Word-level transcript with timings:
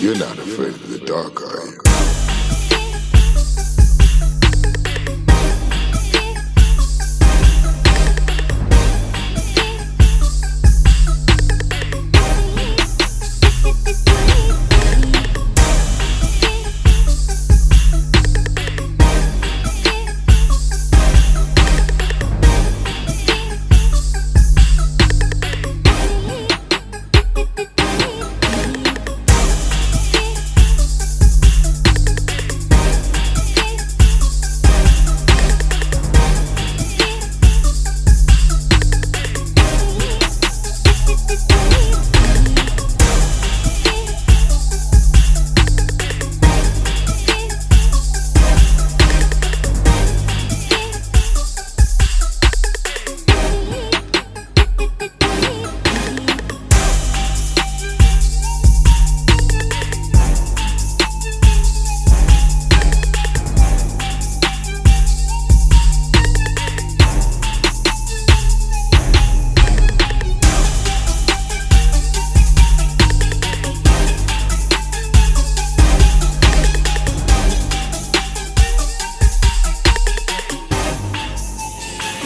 You're 0.00 0.16
not 0.16 0.38
afraid 0.38 0.74
of 0.74 0.90
the 0.90 0.98
dark, 1.00 1.42
are 1.42 1.66
you? 1.66 1.87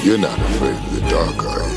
You're 0.03 0.19
not 0.19 0.37
afraid 0.37 0.75
of 0.75 0.95
the 0.95 1.01
dark, 1.09 1.45
are 1.45 1.63
you? 1.71 1.72